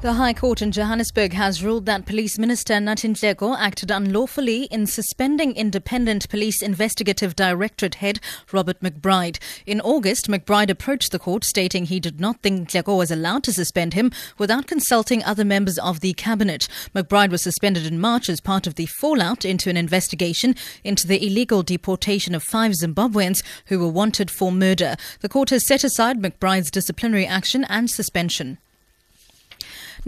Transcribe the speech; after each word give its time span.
The 0.00 0.12
High 0.12 0.32
Court 0.32 0.62
in 0.62 0.70
Johannesburg 0.70 1.32
has 1.32 1.64
ruled 1.64 1.84
that 1.86 2.06
Police 2.06 2.38
Minister 2.38 2.74
Nathi 2.74 3.10
Nhleko 3.10 3.58
acted 3.58 3.90
unlawfully 3.90 4.68
in 4.70 4.86
suspending 4.86 5.56
Independent 5.56 6.28
Police 6.28 6.62
Investigative 6.62 7.34
Directorate 7.34 7.96
head 7.96 8.20
Robert 8.52 8.78
McBride. 8.80 9.40
In 9.66 9.80
August, 9.80 10.28
McBride 10.28 10.70
approached 10.70 11.10
the 11.10 11.18
court 11.18 11.42
stating 11.42 11.86
he 11.86 11.98
did 11.98 12.20
not 12.20 12.42
think 12.42 12.68
Nhleko 12.68 12.96
was 12.96 13.10
allowed 13.10 13.42
to 13.42 13.52
suspend 13.52 13.94
him 13.94 14.12
without 14.38 14.68
consulting 14.68 15.24
other 15.24 15.44
members 15.44 15.78
of 15.80 15.98
the 15.98 16.12
cabinet. 16.12 16.68
McBride 16.94 17.32
was 17.32 17.42
suspended 17.42 17.84
in 17.84 17.98
March 17.98 18.28
as 18.28 18.40
part 18.40 18.68
of 18.68 18.76
the 18.76 18.86
fallout 18.86 19.44
into 19.44 19.68
an 19.68 19.76
investigation 19.76 20.54
into 20.84 21.08
the 21.08 21.26
illegal 21.26 21.64
deportation 21.64 22.36
of 22.36 22.44
five 22.44 22.70
Zimbabweans 22.70 23.42
who 23.66 23.80
were 23.80 23.88
wanted 23.88 24.30
for 24.30 24.52
murder. 24.52 24.94
The 25.22 25.28
court 25.28 25.50
has 25.50 25.66
set 25.66 25.82
aside 25.82 26.22
McBride's 26.22 26.70
disciplinary 26.70 27.26
action 27.26 27.64
and 27.64 27.90
suspension. 27.90 28.58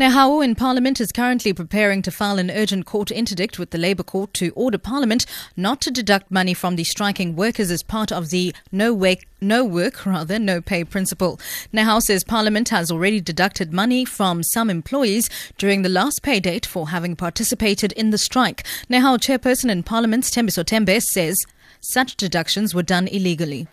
Nehawu 0.01 0.43
in 0.43 0.55
Parliament 0.55 0.99
is 0.99 1.13
currently 1.13 1.53
preparing 1.53 2.01
to 2.01 2.11
file 2.11 2.39
an 2.39 2.51
urgent 2.51 2.87
court 2.87 3.11
interdict 3.11 3.59
with 3.59 3.69
the 3.69 3.77
Labour 3.77 4.03
Court 4.03 4.33
to 4.33 4.51
order 4.57 4.79
Parliament 4.79 5.27
not 5.59 5.83
to 5.83 5.91
deduct 5.91 6.31
money 6.31 6.55
from 6.55 6.77
the 6.77 6.85
striking 6.85 7.37
workers 7.37 7.71
as 7.71 7.83
part 7.83 8.11
of 8.11 8.31
the 8.31 8.55
no 8.73 8.95
work, 8.95 9.19
no 9.43 9.63
work, 9.63 10.07
rather, 10.07 10.39
no 10.39 10.63
pay 10.63 10.85
principle. 10.85 11.39
Nehawu 11.75 12.01
says 12.01 12.25
Parliament 12.25 12.71
has 12.71 12.91
already 12.91 13.21
deducted 13.21 13.75
money 13.75 14.07
from 14.07 14.43
some 14.43 14.71
employees 14.71 15.29
during 15.59 15.83
the 15.83 15.91
last 15.91 16.23
pay 16.23 16.41
date 16.41 16.65
for 16.65 16.89
having 16.89 17.15
participated 17.15 17.93
in 17.93 18.09
the 18.09 18.17
strike. 18.17 18.65
Nehawu 18.89 19.19
chairperson 19.19 19.71
in 19.71 19.83
Parliament's 19.83 20.31
Thembiso 20.31 20.65
Tembe 20.65 20.99
says 21.03 21.37
such 21.83 22.17
deductions 22.17 22.75
were 22.75 22.83
done 22.83 23.07
illegally. 23.07 23.69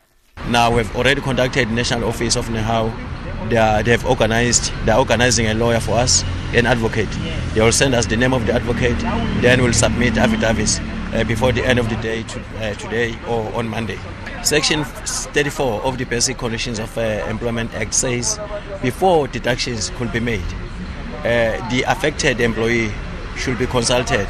Now 0.49 0.75
we've 0.75 0.93
already 0.93 1.21
contacted 1.21 1.71
National 1.71 2.09
Office 2.09 2.35
of 2.35 2.49
Nehawu 2.49 3.16
they, 3.49 3.57
are, 3.57 3.83
they 3.83 3.91
have 3.91 4.05
organized, 4.05 4.71
they 4.85 4.91
are 4.91 4.99
organizing 4.99 5.47
a 5.47 5.53
lawyer 5.53 5.79
for 5.79 5.93
us, 5.93 6.23
an 6.53 6.65
advocate. 6.65 7.09
They 7.53 7.61
will 7.61 7.71
send 7.71 7.93
us 7.95 8.05
the 8.05 8.17
name 8.17 8.33
of 8.33 8.45
the 8.45 8.53
advocate, 8.53 8.97
then 9.41 9.61
we'll 9.61 9.73
submit 9.73 10.17
affidavits 10.17 10.79
uh, 11.13 11.23
before 11.27 11.51
the 11.51 11.65
end 11.65 11.79
of 11.79 11.89
the 11.89 11.95
day 11.97 12.23
to, 12.23 12.39
uh, 12.59 12.73
today 12.75 13.17
or 13.27 13.53
on 13.53 13.67
Monday. 13.67 13.97
Section 14.43 14.83
34 14.83 15.81
of 15.81 15.97
the 15.97 16.05
Basic 16.05 16.37
Conditions 16.37 16.79
of 16.79 16.95
uh, 16.97 17.01
Employment 17.27 17.73
Act 17.73 17.93
says 17.93 18.39
before 18.81 19.27
deductions 19.27 19.89
could 19.97 20.11
be 20.13 20.19
made, 20.19 20.45
uh, 21.19 21.69
the 21.69 21.83
affected 21.87 22.39
employee 22.39 22.91
should 23.35 23.57
be 23.57 23.67
consulted. 23.67 24.27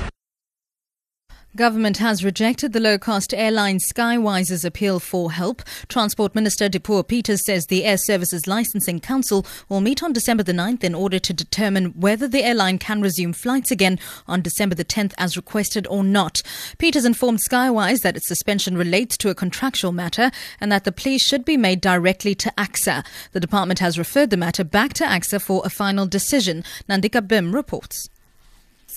Government 1.57 1.97
has 1.97 2.23
rejected 2.23 2.71
the 2.71 2.79
low-cost 2.79 3.33
airline 3.33 3.79
Skywise's 3.79 4.63
appeal 4.63 4.99
for 4.99 5.31
help. 5.31 5.63
Transport 5.87 6.35
Minister 6.35 6.69
Dipuo 6.69 7.05
Peters 7.05 7.43
says 7.43 7.65
the 7.65 7.83
Air 7.83 7.97
Services 7.97 8.45
Licensing 8.45 8.99
Council 8.99 9.43
will 9.67 9.81
meet 9.81 10.03
on 10.03 10.13
December 10.13 10.43
the 10.43 10.51
9th 10.51 10.83
in 10.83 10.93
order 10.93 11.17
to 11.17 11.33
determine 11.33 11.99
whether 11.99 12.27
the 12.27 12.43
airline 12.43 12.77
can 12.77 13.01
resume 13.01 13.33
flights 13.33 13.71
again 13.71 13.97
on 14.27 14.43
December 14.43 14.75
the 14.75 14.85
10th 14.85 15.15
as 15.17 15.35
requested 15.35 15.87
or 15.87 16.03
not. 16.03 16.43
Peters 16.77 17.05
informed 17.05 17.39
Skywise 17.39 18.01
that 18.01 18.15
its 18.15 18.27
suspension 18.27 18.77
relates 18.77 19.17
to 19.17 19.29
a 19.29 19.35
contractual 19.35 19.91
matter 19.91 20.29
and 20.61 20.71
that 20.71 20.83
the 20.83 20.91
plea 20.91 21.17
should 21.17 21.43
be 21.43 21.57
made 21.57 21.81
directly 21.81 22.35
to 22.35 22.53
ACSA. 22.55 23.03
The 23.31 23.39
department 23.39 23.79
has 23.79 23.97
referred 23.97 24.29
the 24.29 24.37
matter 24.37 24.63
back 24.63 24.93
to 24.93 25.05
ACSA 25.05 25.41
for 25.41 25.63
a 25.65 25.71
final 25.71 26.05
decision. 26.05 26.63
Nandika 26.87 27.27
Bim 27.27 27.55
reports. 27.55 28.09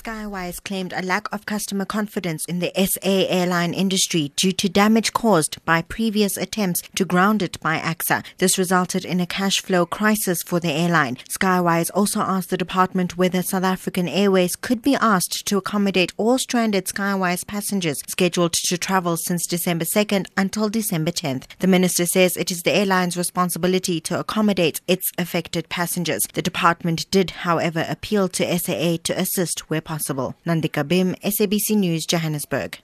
Skywise 0.02 0.64
claimed 0.64 0.94
a 0.94 1.02
lack 1.02 1.30
of 1.30 1.44
customer 1.44 1.84
confidence 1.84 2.46
in 2.46 2.60
the 2.60 2.72
SA 2.74 3.26
airline 3.28 3.74
industry 3.74 4.32
due 4.34 4.52
to 4.52 4.66
damage 4.66 5.12
caused 5.12 5.62
by 5.66 5.82
previous 5.82 6.38
attempts 6.38 6.80
to 6.94 7.04
ground 7.04 7.42
it 7.42 7.60
by 7.60 7.78
ACSA. 7.78 8.24
This 8.38 8.56
resulted 8.56 9.04
in 9.04 9.20
a 9.20 9.26
cash 9.26 9.60
flow 9.60 9.84
crisis 9.84 10.38
for 10.42 10.58
the 10.58 10.72
airline. 10.72 11.18
Skywise 11.30 11.90
also 11.92 12.20
asked 12.20 12.48
the 12.48 12.56
department 12.56 13.18
whether 13.18 13.42
South 13.42 13.64
African 13.64 14.08
Airways 14.08 14.56
could 14.56 14.80
be 14.80 14.94
asked 14.94 15.44
to 15.44 15.58
accommodate 15.58 16.14
all 16.16 16.38
stranded 16.38 16.86
Skywise 16.86 17.46
passengers 17.46 18.00
scheduled 18.08 18.54
to 18.54 18.78
travel 18.78 19.18
since 19.18 19.46
December 19.46 19.84
2nd 19.84 20.28
until 20.34 20.70
December 20.70 21.10
10th. 21.10 21.44
The 21.58 21.66
minister 21.66 22.06
says 22.06 22.38
it 22.38 22.50
is 22.50 22.62
the 22.62 22.72
airline's 22.74 23.18
responsibility 23.18 24.00
to 24.00 24.18
accommodate 24.18 24.80
its 24.88 25.10
affected 25.18 25.68
passengers. 25.68 26.22
The 26.32 26.40
department 26.40 27.04
did, 27.10 27.30
however, 27.42 27.84
appeal 27.86 28.28
to 28.28 28.58
SAA 28.58 28.96
to 29.04 29.20
assist 29.20 29.68
where 29.68 29.82
possible. 29.90 30.36
Nandika 30.46 30.86
Bim, 30.86 31.16
SABC 31.16 31.76
News, 31.76 32.06
Johannesburg. 32.06 32.78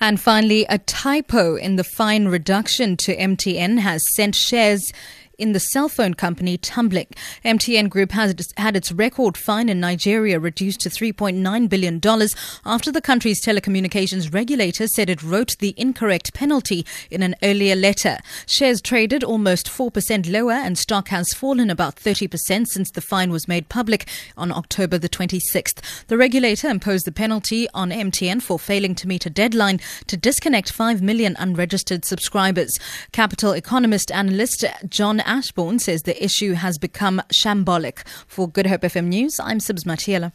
And 0.00 0.20
finally, 0.20 0.66
a 0.68 0.78
typo 0.78 1.54
in 1.54 1.76
the 1.76 1.84
fine 1.84 2.26
reduction 2.26 2.96
to 2.96 3.16
MTN 3.16 3.78
has 3.78 4.02
sent 4.16 4.34
shares 4.34 4.92
in 5.38 5.52
the 5.52 5.60
cell 5.60 5.88
phone 5.88 6.14
company 6.14 6.58
Tumbling. 6.58 7.06
MTN 7.44 7.88
Group 7.88 8.10
has 8.10 8.34
had 8.56 8.76
its 8.76 8.90
record 8.90 9.36
fine 9.36 9.68
in 9.68 9.78
Nigeria 9.78 10.40
reduced 10.40 10.80
to 10.80 10.90
$3.9 10.90 11.68
billion 11.68 12.00
after 12.66 12.90
the 12.90 13.00
country's 13.00 13.44
telecommunications 13.44 14.34
regulator 14.34 14.88
said 14.88 15.08
it 15.08 15.22
wrote 15.22 15.56
the 15.58 15.74
incorrect 15.76 16.34
penalty 16.34 16.84
in 17.10 17.22
an 17.22 17.36
earlier 17.44 17.76
letter. 17.76 18.18
Shares 18.46 18.80
traded 18.80 19.22
almost 19.22 19.68
4% 19.68 20.30
lower 20.30 20.52
and 20.52 20.76
stock 20.76 21.08
has 21.08 21.32
fallen 21.32 21.70
about 21.70 21.94
30% 21.96 22.66
since 22.66 22.90
the 22.90 23.00
fine 23.00 23.30
was 23.30 23.46
made 23.46 23.68
public 23.68 24.08
on 24.36 24.50
October 24.50 24.98
the 24.98 25.08
26th. 25.08 26.06
The 26.08 26.18
regulator 26.18 26.68
imposed 26.68 27.04
the 27.04 27.12
penalty 27.12 27.68
on 27.72 27.90
MTN 27.90 28.42
for 28.42 28.58
failing 28.58 28.96
to 28.96 29.06
meet 29.06 29.24
a 29.24 29.30
deadline 29.30 29.78
to 30.08 30.16
disconnect 30.16 30.72
5 30.72 31.00
million 31.00 31.36
unregistered 31.38 32.04
subscribers. 32.04 32.76
Capital 33.12 33.54
Economics 33.54 34.10
analyst 34.10 34.64
John 34.88 35.20
Ashbourne 35.28 35.78
says 35.78 36.04
the 36.04 36.24
issue 36.24 36.54
has 36.54 36.78
become 36.78 37.20
shambolic. 37.30 37.98
For 38.26 38.48
Good 38.48 38.66
Hope 38.66 38.80
FM 38.80 39.08
News, 39.08 39.38
I'm 39.38 39.58
Sibs 39.58 39.84
Matiela. 39.84 40.32